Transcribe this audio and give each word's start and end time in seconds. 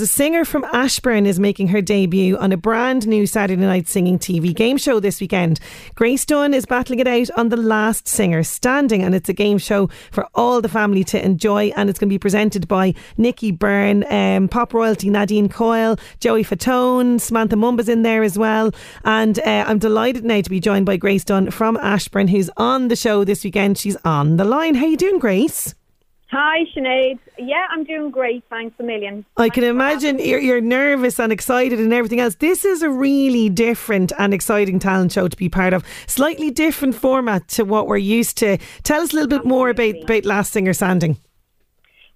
The 0.00 0.06
singer 0.06 0.46
from 0.46 0.64
Ashbourne 0.72 1.26
is 1.26 1.38
making 1.38 1.68
her 1.68 1.82
debut 1.82 2.38
on 2.38 2.52
a 2.52 2.56
brand 2.56 3.06
new 3.06 3.26
Saturday 3.26 3.60
night 3.60 3.86
singing 3.86 4.18
TV 4.18 4.54
game 4.54 4.78
show 4.78 4.98
this 4.98 5.20
weekend. 5.20 5.60
Grace 5.94 6.24
Dunn 6.24 6.54
is 6.54 6.64
battling 6.64 7.00
it 7.00 7.06
out 7.06 7.28
on 7.36 7.50
The 7.50 7.58
Last 7.58 8.08
Singer 8.08 8.42
Standing, 8.42 9.02
and 9.02 9.14
it's 9.14 9.28
a 9.28 9.34
game 9.34 9.58
show 9.58 9.90
for 10.10 10.26
all 10.34 10.62
the 10.62 10.70
family 10.70 11.04
to 11.04 11.22
enjoy. 11.22 11.70
And 11.76 11.90
it's 11.90 11.98
going 11.98 12.08
to 12.08 12.14
be 12.14 12.18
presented 12.18 12.66
by 12.66 12.94
Nicky 13.18 13.50
Byrne, 13.50 14.10
um, 14.10 14.48
pop 14.48 14.72
royalty 14.72 15.10
Nadine 15.10 15.50
Coyle, 15.50 15.98
Joey 16.18 16.44
Fatone, 16.44 17.20
Samantha 17.20 17.56
Mumba's 17.56 17.90
in 17.90 18.00
there 18.00 18.22
as 18.22 18.38
well. 18.38 18.72
And 19.04 19.38
uh, 19.40 19.66
I'm 19.68 19.78
delighted 19.78 20.24
now 20.24 20.40
to 20.40 20.48
be 20.48 20.60
joined 20.60 20.86
by 20.86 20.96
Grace 20.96 21.24
Dunn 21.24 21.50
from 21.50 21.76
Ashbourne, 21.76 22.28
who's 22.28 22.48
on 22.56 22.88
the 22.88 22.96
show 22.96 23.22
this 23.22 23.44
weekend. 23.44 23.76
She's 23.76 23.98
on 24.06 24.38
the 24.38 24.46
line. 24.46 24.76
How 24.76 24.86
you 24.86 24.96
doing, 24.96 25.18
Grace? 25.18 25.74
Hi, 26.30 26.64
Sinead. 26.76 27.18
Yeah, 27.38 27.66
I'm 27.70 27.82
doing 27.82 28.12
great. 28.12 28.44
Thanks 28.48 28.78
a 28.78 28.84
million. 28.84 29.24
I 29.36 29.48
can 29.48 29.64
imagine 29.64 30.20
you're, 30.20 30.38
you're 30.38 30.60
nervous 30.60 31.18
and 31.18 31.32
excited 31.32 31.80
and 31.80 31.92
everything 31.92 32.20
else. 32.20 32.36
This 32.36 32.64
is 32.64 32.82
a 32.82 32.90
really 32.90 33.48
different 33.48 34.12
and 34.16 34.32
exciting 34.32 34.78
talent 34.78 35.10
show 35.10 35.26
to 35.26 35.36
be 35.36 35.48
part 35.48 35.72
of. 35.72 35.84
Slightly 36.06 36.52
different 36.52 36.94
format 36.94 37.48
to 37.48 37.64
what 37.64 37.88
we're 37.88 37.96
used 37.96 38.38
to. 38.38 38.58
Tell 38.84 39.02
us 39.02 39.12
a 39.12 39.16
little 39.16 39.28
bit 39.28 39.44
more 39.44 39.70
about, 39.70 40.04
about 40.04 40.24
Last 40.24 40.52
Singer 40.52 40.72
Standing. 40.72 41.16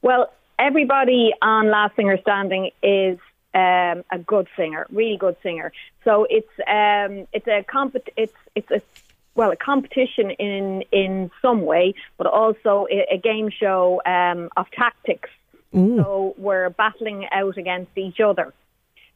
Well, 0.01 0.33
everybody 0.61 1.33
on 1.43 1.69
Last 1.69 1.97
Singer 1.97 2.19
Standing 2.21 2.71
is 2.85 3.19
um, 3.53 4.05
a 4.13 4.19
good 4.25 4.47
singer, 4.57 4.87
really 4.91 5.17
good 5.17 5.37
singer. 5.43 5.73
So 6.05 6.27
it's 6.31 6.49
um, 6.69 7.27
it's 7.33 7.47
a 7.47 7.65
compet- 7.65 8.11
it's 8.17 8.35
it's 8.55 8.71
a 8.71 8.81
well, 9.35 9.51
a 9.51 9.57
competition 9.57 10.31
in 10.31 10.83
in 10.93 11.31
some 11.43 11.63
way, 11.63 11.95
but 12.17 12.27
also 12.27 12.87
a, 12.91 13.15
a 13.15 13.19
game 13.19 13.51
show 13.51 14.01
um, 14.07 14.49
of 14.57 14.67
tactics. 14.71 15.31
Mm. 15.75 15.97
So 15.97 16.35
we're 16.39 16.71
battling 16.71 17.27
out 17.33 17.57
against 17.59 17.97
each 17.97 18.21
other. 18.21 18.53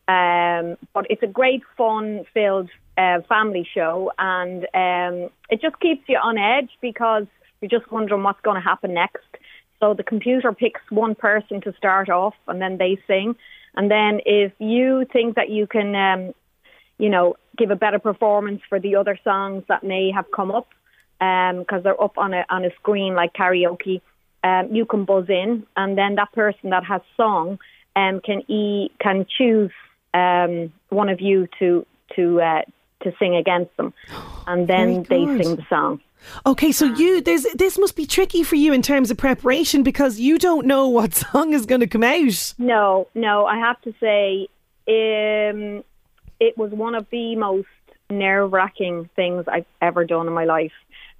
Um, 0.08 0.78
but 0.94 1.06
it's 1.10 1.22
a 1.22 1.26
great, 1.26 1.62
fun-filled 1.76 2.70
uh, 2.96 3.20
family 3.28 3.68
show, 3.74 4.10
and 4.18 4.64
um, 4.74 5.30
it 5.50 5.60
just 5.60 5.78
keeps 5.80 6.08
you 6.08 6.16
on 6.16 6.38
edge 6.38 6.70
because 6.80 7.26
you're 7.60 7.68
just 7.68 7.92
wondering 7.92 8.22
what's 8.22 8.40
going 8.40 8.54
to 8.54 8.66
happen 8.66 8.94
next. 8.94 9.26
So 9.80 9.94
the 9.94 10.02
computer 10.02 10.52
picks 10.52 10.80
one 10.90 11.14
person 11.14 11.60
to 11.60 11.74
start 11.76 12.08
off, 12.08 12.34
and 12.46 12.60
then 12.60 12.78
they 12.78 12.98
sing. 13.06 13.36
And 13.76 13.90
then 13.90 14.20
if 14.24 14.52
you 14.58 15.06
think 15.12 15.36
that 15.36 15.50
you 15.50 15.66
can, 15.66 15.94
um, 15.94 16.34
you 16.98 17.08
know, 17.08 17.36
give 17.56 17.70
a 17.70 17.76
better 17.76 17.98
performance 17.98 18.60
for 18.68 18.78
the 18.78 18.96
other 18.96 19.18
songs 19.24 19.64
that 19.68 19.82
may 19.82 20.10
have 20.10 20.26
come 20.34 20.50
up 20.50 20.68
because 21.18 21.64
um, 21.78 21.82
they're 21.82 22.00
up 22.00 22.16
on 22.16 22.32
a 22.34 22.44
on 22.48 22.64
a 22.64 22.70
screen 22.76 23.14
like 23.14 23.32
karaoke. 23.32 24.00
Um, 24.44 24.72
you 24.72 24.86
can 24.86 25.04
buzz 25.04 25.28
in, 25.28 25.66
and 25.76 25.98
then 25.98 26.14
that 26.14 26.32
person 26.32 26.70
that 26.70 26.84
has 26.84 27.00
song 27.16 27.58
um, 27.96 28.20
can 28.20 28.48
e 28.50 28.90
can 29.00 29.26
choose 29.36 29.72
um, 30.14 30.72
one 30.90 31.08
of 31.08 31.20
you 31.20 31.48
to 31.58 31.86
to 32.16 32.40
uh, 32.40 32.62
to 33.02 33.12
sing 33.18 33.36
against 33.36 33.76
them, 33.76 33.92
and 34.46 34.68
then 34.68 35.02
they 35.04 35.24
sing 35.24 35.56
the 35.56 35.66
song. 35.68 36.00
Okay, 36.46 36.72
so 36.72 36.84
you 36.84 37.20
there's 37.20 37.44
this 37.54 37.78
must 37.78 37.96
be 37.96 38.06
tricky 38.06 38.42
for 38.42 38.56
you 38.56 38.72
in 38.72 38.82
terms 38.82 39.10
of 39.10 39.16
preparation 39.16 39.82
because 39.82 40.18
you 40.18 40.38
don't 40.38 40.66
know 40.66 40.88
what 40.88 41.14
song 41.32 41.52
is 41.52 41.66
going 41.66 41.80
to 41.80 41.86
come 41.86 42.04
out. 42.04 42.54
No, 42.58 43.08
no, 43.14 43.46
I 43.46 43.58
have 43.58 43.80
to 43.82 43.94
say, 44.00 44.48
um, 44.88 45.84
it 46.40 46.56
was 46.56 46.70
one 46.70 46.94
of 46.94 47.06
the 47.10 47.36
most 47.36 47.66
nerve 48.10 48.52
wracking 48.52 49.08
things 49.16 49.44
I've 49.48 49.66
ever 49.82 50.04
done 50.04 50.26
in 50.26 50.32
my 50.32 50.44
life 50.44 50.72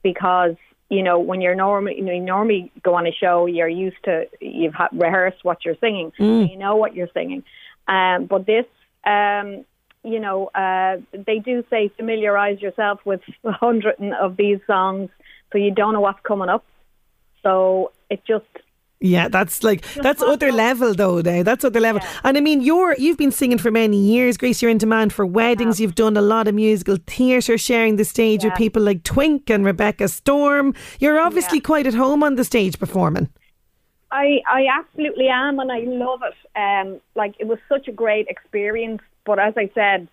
because 0.03 0.57
you 0.89 1.03
know 1.03 1.19
when 1.19 1.41
you're 1.41 1.55
normally 1.55 1.97
you, 1.97 2.05
know, 2.05 2.13
you 2.13 2.21
normally 2.21 2.73
go 2.83 2.95
on 2.95 3.07
a 3.07 3.13
show 3.13 3.47
you're 3.47 3.69
used 3.69 4.03
to 4.05 4.27
you've 4.41 4.73
ha- 4.73 4.89
rehearsed 4.93 5.45
what 5.45 5.65
you're 5.65 5.77
singing 5.81 6.13
Mm. 6.19 6.51
you 6.51 6.57
know 6.57 6.77
what 6.77 6.95
you're 6.95 7.11
singing 7.13 7.45
um, 7.89 8.27
but 8.27 8.47
this 8.47 8.65
um, 9.05 9.65
you 10.03 10.19
know 10.19 10.47
uh, 10.55 10.97
they 11.13 11.41
do 11.41 11.63
say 11.69 11.89
familiarize 11.97 12.61
yourself 12.63 13.01
with 13.05 13.21
a 13.45 13.53
hundred 13.53 13.97
of 14.19 14.37
these 14.37 14.61
songs 14.67 15.11
so 15.53 15.59
you 15.59 15.71
don't 15.71 15.93
know 15.93 16.01
what's 16.01 16.21
coming 16.23 16.49
up 16.49 16.65
so 17.43 17.93
it 18.09 18.25
just 18.27 18.47
Yeah, 19.01 19.29
that's 19.29 19.63
like 19.63 19.85
that's 19.95 20.21
other 20.23 20.51
level 20.51 20.93
though. 20.93 21.21
Now 21.21 21.45
that's 21.45 21.65
other 21.65 21.79
level. 21.79 22.03
And 22.25 22.37
I 22.37 22.41
mean, 22.41 22.61
you're 22.61 22.97
you've 22.99 23.17
been 23.17 23.31
singing 23.31 23.59
for 23.59 23.71
many 23.71 23.97
years, 23.97 24.37
Grace. 24.37 24.61
You're 24.61 24.73
in 24.73 24.79
demand 24.79 25.13
for 25.13 25.25
weddings. 25.25 25.81
You've 25.81 25.95
done 25.95 26.17
a 26.17 26.21
lot 26.21 26.49
of 26.49 26.55
musical 26.57 26.97
theatre, 27.07 27.57
sharing 27.57 27.95
the 27.95 28.05
stage 28.05 28.43
with 28.43 28.55
people 28.57 28.83
like 28.83 29.05
Twink 29.05 29.51
and 29.51 29.65
Rebecca 29.65 30.09
Storm. 30.09 30.75
You're 30.99 31.21
obviously 31.21 31.61
quite 31.61 31.87
at 31.87 31.95
home 31.95 32.25
on 32.25 32.35
the 32.35 32.45
stage 32.45 32.79
performing. 32.79 33.29
I 34.11 34.41
I 34.49 34.67
absolutely 34.69 35.29
am, 35.29 35.61
and 35.61 35.71
I 35.71 35.81
love 35.81 36.21
it. 36.25 36.59
Um, 36.59 37.01
like 37.15 37.35
it 37.39 37.47
was 37.47 37.59
such 37.69 37.87
a 37.87 37.93
great 37.93 38.27
experience. 38.29 39.03
But 39.25 39.39
as 39.39 39.55
I 39.57 39.71
said, 39.75 40.09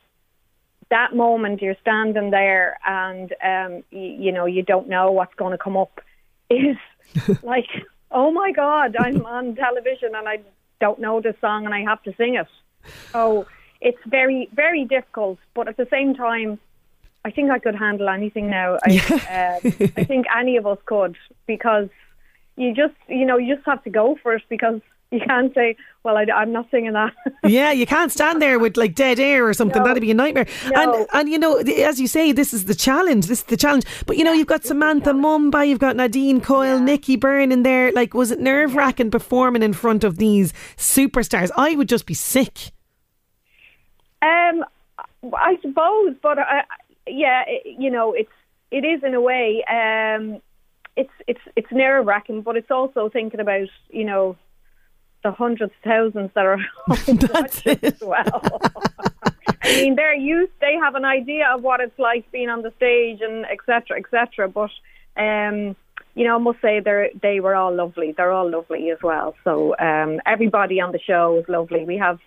that 0.89 1.15
moment 1.15 1.61
you're 1.61 1.77
standing 1.81 2.29
there, 2.29 2.77
and 2.85 3.31
um, 3.43 3.83
y- 3.91 4.17
you 4.19 4.31
know 4.31 4.45
you 4.45 4.61
don't 4.61 4.89
know 4.89 5.11
what's 5.11 5.33
going 5.35 5.53
to 5.53 5.57
come 5.57 5.77
up, 5.77 6.01
is 6.49 6.75
like, 7.43 7.69
oh 8.15 8.31
my 8.31 8.51
god, 8.51 8.95
I'm 8.97 9.23
on 9.37 9.55
television 9.55 10.15
and 10.15 10.27
I 10.27 10.39
don't 10.81 10.99
know 10.99 11.21
this 11.21 11.35
song 11.39 11.65
and 11.65 11.73
I 11.73 11.81
have 11.83 12.01
to 12.03 12.15
sing 12.15 12.35
it. 12.35 12.47
So 13.11 13.45
it's 13.81 14.03
very 14.07 14.49
very 14.53 14.85
difficult, 14.85 15.37
but 15.53 15.67
at 15.67 15.77
the 15.77 15.87
same 15.91 16.15
time. 16.15 16.59
I 17.27 17.31
think 17.31 17.49
I 17.49 17.57
could 17.57 17.73
handle 17.73 18.07
anything 18.07 18.51
now. 18.51 18.77
I, 18.85 19.59
um, 19.63 19.73
I 19.97 20.03
think 20.03 20.27
any 20.37 20.57
of 20.57 20.67
us 20.67 20.77
could 20.85 21.17
because 21.47 21.89
you 22.55 22.71
just 22.71 22.93
you 23.07 23.25
know 23.25 23.37
you 23.37 23.55
just 23.55 23.65
have 23.65 23.83
to 23.85 23.89
go 23.89 24.15
for 24.21 24.35
it 24.35 24.43
because 24.47 24.79
you 25.11 25.19
can't 25.19 25.53
say 25.53 25.75
well 26.03 26.17
I, 26.17 26.23
am 26.41 26.51
not 26.51 26.69
singing 26.71 26.93
that 26.93 27.13
yeah, 27.43 27.71
you 27.71 27.85
can't 27.85 28.11
stand 28.11 28.41
there 28.41 28.59
with 28.59 28.77
like 28.77 28.95
dead 28.95 29.19
air 29.19 29.47
or 29.47 29.53
something. 29.53 29.81
No. 29.81 29.87
That'd 29.87 30.01
be 30.01 30.11
a 30.11 30.15
nightmare. 30.15 30.47
No. 30.71 30.81
And 30.81 31.07
and 31.13 31.29
you 31.29 31.37
know, 31.37 31.57
as 31.57 31.99
you 31.99 32.07
say, 32.07 32.31
this 32.31 32.53
is 32.53 32.65
the 32.65 32.75
challenge. 32.75 33.27
This 33.27 33.39
is 33.39 33.45
the 33.45 33.57
challenge. 33.57 33.85
But 34.05 34.17
you 34.17 34.23
know, 34.23 34.33
you've 34.33 34.47
got 34.47 34.63
Samantha 34.63 35.11
Mumba, 35.11 35.67
you've 35.67 35.79
got 35.79 35.95
Nadine 35.95 36.41
Coyle, 36.41 36.79
Nicky 36.79 37.15
Byrne 37.15 37.51
in 37.51 37.63
there. 37.63 37.91
Like, 37.91 38.13
was 38.13 38.31
it 38.31 38.39
nerve 38.39 38.75
wracking 38.75 39.11
performing 39.11 39.63
in 39.63 39.73
front 39.73 40.03
of 40.03 40.17
these 40.17 40.53
superstars? 40.77 41.51
I 41.55 41.75
would 41.75 41.89
just 41.89 42.05
be 42.05 42.13
sick. 42.13 42.71
um 44.21 44.63
I 45.33 45.57
suppose 45.61 46.15
but 46.21 46.37
uh, 46.39 46.61
yeah 47.07 47.43
it, 47.47 47.77
you 47.79 47.89
know 47.89 48.13
it's 48.13 48.31
it 48.71 48.85
is 48.85 49.03
in 49.03 49.13
a 49.13 49.21
way 49.21 49.63
um 49.69 50.41
it's 50.95 51.11
it's 51.27 51.41
it's 51.55 51.71
nerve 51.71 52.05
wracking 52.05 52.41
but 52.41 52.55
it's 52.55 52.71
also 52.71 53.09
thinking 53.09 53.39
about 53.39 53.67
you 53.89 54.05
know 54.05 54.37
the 55.25 55.31
hundreds 55.31 55.71
of 55.73 55.77
thousands 55.83 56.29
that 56.35 56.45
are 56.45 56.59
watching 56.87 57.79
as 57.83 57.99
well 58.01 58.61
I 59.67 59.67
mean 59.81 59.95
they're 59.95 60.15
used 60.15 60.51
they 60.61 60.75
have 60.85 60.95
an 60.95 61.05
idea 61.05 61.45
of 61.53 61.63
what 61.63 61.79
it's 61.81 61.97
like 61.99 62.31
being 62.31 62.49
on 62.49 62.61
the 62.61 62.71
stage 62.77 63.19
and 63.21 63.45
etc 63.45 63.97
etc 63.97 64.47
but 64.47 64.71
um 65.17 65.75
you 66.17 66.23
know, 66.23 66.35
I 66.35 66.37
must 66.37 66.61
say 66.61 66.79
they 66.79 67.11
they 67.21 67.39
were 67.41 67.55
all 67.55 67.75
lovely. 67.75 68.13
They're 68.15 68.31
all 68.31 68.49
lovely 68.49 68.89
as 68.89 68.99
well. 69.03 69.35
So 69.43 69.75
um, 69.77 70.21
everybody 70.25 70.79
on 70.79 70.93
the 70.93 70.99
show 70.99 71.37
is 71.39 71.45
lovely. 71.49 71.83
We 71.83 71.97
have 71.97 72.19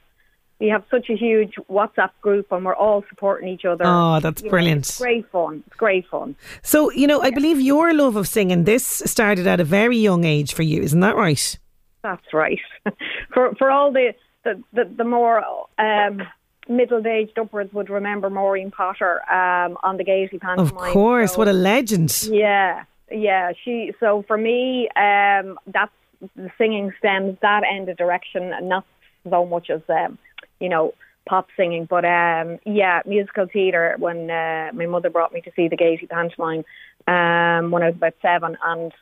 we 0.61 0.69
have 0.69 0.85
such 0.91 1.09
a 1.09 1.17
huge 1.17 1.55
WhatsApp 1.71 2.11
group 2.21 2.53
and 2.53 2.65
we're 2.67 2.75
all 2.75 3.03
supporting 3.09 3.49
each 3.49 3.65
other. 3.65 3.85
Oh, 3.87 4.21
that's 4.21 4.43
You 4.43 4.49
know, 4.49 4.51
brilliant. 4.51 4.81
it's 4.89 4.99
great 4.99 5.31
fun. 5.31 5.63
It's 5.67 5.77
great 5.77 6.07
fun. 6.09 6.37
So, 6.63 6.91
you 6.93 7.07
know, 7.07 7.21
I 7.23 7.31
believe 7.31 7.61
your 7.61 7.95
love 7.95 8.17
of 8.17 8.27
singing, 8.29 8.65
this 8.65 8.85
started 9.07 9.47
at 9.47 9.61
a 9.61 9.65
very 9.65 9.97
young 9.97 10.25
age 10.25 10.53
for 10.53 10.63
you, 10.65 10.83
isn't 10.83 11.01
that 11.01 11.17
right? 11.17 11.59
That's 12.03 12.33
right. 12.33 12.61
for 13.35 13.55
for 13.57 13.71
all 13.71 13.93
the 13.93 14.15
the 14.45 14.63
the, 14.73 14.85
the 14.97 15.05
more 15.05 15.43
um, 15.79 16.23
middle 16.69 17.05
aged 17.07 17.39
upwards 17.39 17.73
would 17.73 17.91
remember 17.91 18.31
Maureen 18.31 18.71
Potter 18.71 19.21
um, 19.33 19.77
on 19.83 19.97
the 19.97 20.05
Gaiety 20.05 20.39
pantomime. 20.39 20.69
Of 20.69 20.93
course, 20.93 21.33
So- 21.33 21.39
what 21.39 21.49
a 21.49 21.53
legend. 21.53 22.29
Yeah, 22.31 22.85
yeah. 23.11 23.53
She. 23.65 23.93
So 24.01 24.25
for 24.27 24.37
me, 24.37 24.89
um, 24.97 25.59
that's 25.67 25.93
the 26.37 26.51
singing 26.59 26.93
stems 26.99 27.39
that 27.43 27.63
end 27.65 27.89
of 27.89 27.97
direction, 27.97 28.53
and 28.53 28.69
not 28.69 28.85
so 29.29 29.45
much 29.47 29.71
as 29.71 29.83
um, 29.89 30.19
you 30.61 30.69
know 30.69 30.95
pop 31.29 31.49
singing, 31.57 31.85
but 31.85 32.05
um, 32.05 32.59
yeah, 32.65 33.03
musical 33.07 33.47
theatre. 33.53 33.97
When 33.99 34.31
uh, 34.31 34.71
my 34.73 34.87
mother 34.87 35.11
brought 35.11 35.33
me 35.33 35.41
to 35.43 35.51
see 35.55 35.69
the 35.69 35.77
Gaiety 35.77 36.07
pantomime 36.07 36.65
um, 37.07 37.71
when 37.71 37.83
I 37.83 37.87
was 37.89 37.97
about 37.97 38.15
seven, 38.23 38.57
and 38.65 38.93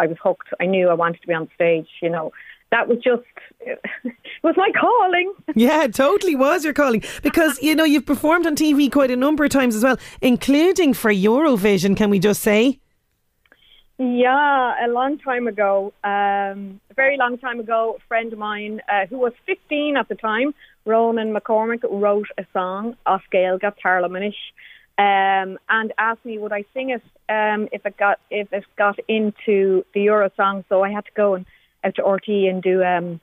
I 0.00 0.06
was 0.06 0.16
hooked. 0.22 0.48
I 0.58 0.66
knew 0.66 0.88
I 0.88 0.94
wanted 0.94 1.20
to 1.20 1.28
be 1.28 1.34
on 1.34 1.48
stage. 1.54 1.88
You 2.00 2.08
know, 2.08 2.32
that 2.70 2.88
was 2.88 2.98
just 2.98 3.22
it 3.60 3.78
was 4.42 4.54
my 4.56 4.70
calling. 4.78 5.34
Yeah, 5.54 5.84
it 5.84 5.94
totally 5.94 6.34
was 6.34 6.64
your 6.64 6.72
calling. 6.72 7.02
Because, 7.22 7.62
you 7.62 7.74
know, 7.74 7.84
you've 7.84 8.06
performed 8.06 8.46
on 8.46 8.56
TV 8.56 8.90
quite 8.90 9.10
a 9.10 9.16
number 9.16 9.44
of 9.44 9.50
times 9.50 9.76
as 9.76 9.84
well, 9.84 9.98
including 10.22 10.94
for 10.94 11.12
Eurovision, 11.12 11.96
can 11.96 12.08
we 12.10 12.18
just 12.18 12.42
say? 12.42 12.80
Yeah, 13.98 14.86
a 14.86 14.88
long 14.88 15.18
time 15.18 15.46
ago, 15.46 15.92
um, 16.04 16.80
a 16.90 16.94
very 16.96 17.18
long 17.18 17.36
time 17.36 17.60
ago, 17.60 17.96
a 17.98 18.00
friend 18.08 18.32
of 18.32 18.38
mine 18.38 18.80
uh, 18.90 19.04
who 19.04 19.18
was 19.18 19.34
15 19.44 19.98
at 19.98 20.08
the 20.08 20.14
time, 20.14 20.54
Ronan 20.86 21.34
McCormick, 21.34 21.82
wrote 21.82 22.28
a 22.38 22.46
song, 22.54 22.96
Off 23.04 23.22
Gaelga 23.30 23.74
Parliamentish, 23.84 24.40
um, 25.00 25.58
and 25.70 25.94
asked 25.96 26.26
me 26.26 26.36
would 26.36 26.52
I 26.52 26.64
sing 26.74 26.90
it 26.90 27.02
um, 27.30 27.68
if 27.72 27.86
it 27.86 27.96
got 27.96 28.20
if 28.30 28.52
it 28.52 28.64
got 28.76 28.98
into 29.08 29.82
the 29.94 30.02
Euro 30.02 30.30
song. 30.36 30.62
So 30.68 30.84
I 30.84 30.90
had 30.90 31.06
to 31.06 31.10
go 31.16 31.34
and 31.34 31.46
out 31.82 31.94
to 31.94 32.02
RT 32.02 32.28
and 32.28 32.62
do 32.62 32.84
um, 32.84 33.18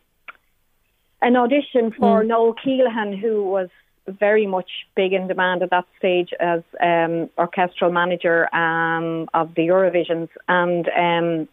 an 1.21 1.35
audition 1.35 1.91
for 1.91 2.24
Noel 2.24 2.56
Kelehan, 2.56 3.19
who 3.19 3.44
was 3.44 3.69
very 4.07 4.47
much 4.47 4.69
big 4.95 5.13
in 5.13 5.27
demand 5.27 5.62
at 5.62 5.69
that 5.69 5.85
stage 6.00 6.29
as 6.39 6.63
um, 6.81 7.29
orchestral 7.38 7.91
manager 7.91 8.53
um, 8.56 9.29
of 9.35 9.53
the 9.53 9.68
Eurovisions. 9.68 10.29
And 10.47 10.89
um, 10.89 11.47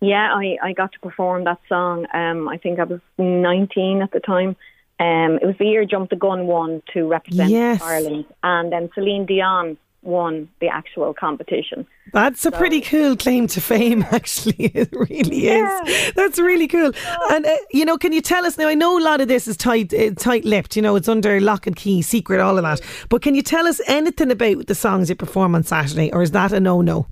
yeah, 0.00 0.30
I, 0.32 0.56
I 0.60 0.72
got 0.72 0.92
to 0.92 0.98
perform 0.98 1.44
that 1.44 1.60
song. 1.68 2.06
Um, 2.12 2.48
I 2.48 2.56
think 2.56 2.80
I 2.80 2.84
was 2.84 3.00
19 3.18 4.02
at 4.02 4.10
the 4.10 4.20
time. 4.20 4.56
Um, 5.00 5.38
it 5.42 5.46
was 5.46 5.56
the 5.58 5.66
year 5.66 5.84
Jump 5.84 6.10
the 6.10 6.16
Gun 6.16 6.46
won 6.46 6.82
to 6.92 7.06
represent 7.06 7.50
Yes. 7.50 7.82
Ireland, 7.82 8.26
and 8.42 8.72
then 8.72 8.90
Celine 8.94 9.26
Dion 9.26 9.76
won 10.02 10.48
the 10.60 10.68
actual 10.68 11.14
competition. 11.14 11.86
That's 12.12 12.44
a 12.44 12.52
pretty 12.52 12.80
cool 12.82 13.16
claim 13.16 13.46
to 13.48 13.60
fame, 13.60 14.04
actually. 14.12 14.66
It 14.66 14.90
really 14.92 15.48
is. 15.48 16.12
That's 16.14 16.38
really 16.38 16.68
cool. 16.68 16.92
And, 17.30 17.44
uh, 17.46 17.56
you 17.72 17.84
know, 17.86 17.96
can 17.98 18.12
you 18.12 18.20
tell 18.20 18.44
us 18.46 18.56
now? 18.58 18.68
I 18.68 18.74
know 18.74 18.98
a 18.98 19.00
lot 19.02 19.20
of 19.22 19.28
this 19.28 19.48
is 19.48 19.56
tight, 19.56 19.92
uh, 19.94 20.10
tight-lipped. 20.14 20.76
You 20.76 20.82
know, 20.82 20.94
it's 20.94 21.08
under 21.08 21.40
lock 21.40 21.66
and 21.66 21.74
key, 21.74 22.02
secret, 22.02 22.38
all 22.40 22.58
of 22.58 22.62
that. 22.64 22.80
But 23.08 23.22
can 23.22 23.34
you 23.34 23.42
tell 23.42 23.66
us 23.66 23.80
anything 23.88 24.30
about 24.30 24.66
the 24.66 24.74
songs 24.74 25.08
you 25.08 25.16
perform 25.16 25.54
on 25.54 25.64
Saturday, 25.64 26.12
or 26.12 26.22
is 26.22 26.30
that 26.32 26.52
a 26.52 26.60
no-no? 26.60 27.06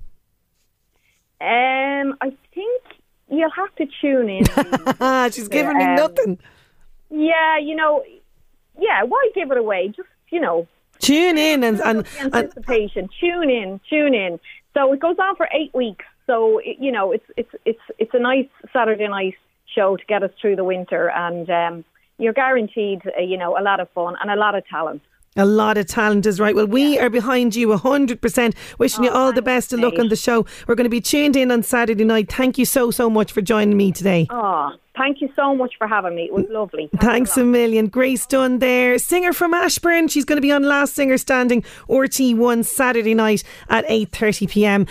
Um, 1.41 2.15
I 2.21 2.31
think 2.53 2.81
you'll 3.29 3.49
have 3.49 3.75
to 3.75 3.87
tune 3.99 4.29
in. 4.29 4.43
Ah, 5.01 5.29
she's 5.33 5.47
giving 5.49 5.77
me 5.77 5.83
Um, 5.83 5.95
nothing. 5.95 6.39
Yeah, 7.13 7.57
you 7.59 7.75
know, 7.75 8.03
yeah. 8.79 9.03
Why 9.03 9.29
give 9.35 9.51
it 9.51 9.57
away? 9.57 9.87
Just 9.95 10.09
you 10.31 10.39
know, 10.41 10.67
Tune 10.99 11.37
in 11.37 11.63
and 11.63 11.79
and, 11.81 11.99
the 12.05 12.19
and 12.21 12.35
anticipation. 12.35 13.09
tune 13.19 13.49
in, 13.49 13.79
tune 13.89 14.13
in. 14.13 14.39
So 14.73 14.91
it 14.93 14.99
goes 14.99 15.17
on 15.19 15.35
for 15.35 15.47
eight 15.53 15.73
weeks. 15.73 16.05
So 16.27 16.59
it, 16.59 16.77
you 16.79 16.91
know, 16.91 17.11
it's 17.11 17.25
it's 17.37 17.49
it's 17.65 17.79
it's 17.99 18.11
a 18.13 18.19
nice 18.19 18.47
Saturday 18.71 19.07
night 19.07 19.35
show 19.75 19.97
to 19.97 20.05
get 20.05 20.23
us 20.23 20.31
through 20.41 20.55
the 20.55 20.63
winter, 20.63 21.09
and 21.09 21.49
um, 21.49 21.85
you're 22.17 22.33
guaranteed, 22.33 23.01
uh, 23.17 23.21
you 23.21 23.37
know, 23.37 23.57
a 23.57 23.61
lot 23.61 23.79
of 23.79 23.89
fun 23.91 24.15
and 24.21 24.31
a 24.31 24.35
lot 24.35 24.55
of 24.55 24.65
talent. 24.67 25.01
a 25.35 25.45
lot 25.45 25.77
of 25.77 25.85
talent 25.87 26.25
is 26.25 26.39
right. 26.39 26.55
Well, 26.55 26.67
we 26.67 26.99
are 26.99 27.09
behind 27.09 27.55
you 27.55 27.67
100%. 27.69 28.53
Wishing 28.77 29.03
you 29.03 29.09
Oh, 29.09 29.15
all 29.17 29.33
the 29.33 29.41
best 29.41 29.73
of 29.73 29.79
luck 29.79 29.97
on 29.97 30.09
the 30.09 30.15
show. 30.15 30.45
We're 30.67 30.75
going 30.75 30.85
to 30.85 30.89
be 30.91 31.01
tuned 31.01 31.35
in 31.35 31.51
on 31.51 31.63
Saturday 31.63 32.03
night. 32.03 32.31
Thank 32.31 32.59
you 32.59 32.65
so, 32.65 32.91
so 32.91 33.09
much 33.09 33.31
for 33.31 33.41
joining 33.41 33.75
me 33.75 33.91
today. 33.91 34.27
Oh, 34.29 34.73
thank 34.95 35.21
you 35.21 35.29
so 35.35 35.55
much 35.55 35.73
for 35.77 35.87
having 35.87 36.15
me. 36.15 36.23
It 36.25 36.33
was 36.33 36.45
lovely. 36.49 36.89
Thanks 36.97 37.37
a 37.37 37.43
million. 37.43 37.87
Grace 37.87 38.25
Dunn 38.25 38.59
there, 38.59 38.97
singer 38.97 39.33
from 39.33 39.53
Ashbourne. 39.53 40.07
She's 40.07 40.25
going 40.25 40.37
to 40.37 40.41
be 40.41 40.51
on 40.51 40.63
Last 40.63 40.93
Singer 40.93 41.17
Standing, 41.17 41.63
RT1 41.89 42.65
Saturday 42.65 43.13
night 43.13 43.43
at 43.69 43.85
8.30pm. 43.87 44.87